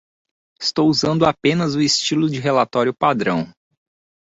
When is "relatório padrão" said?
2.39-3.53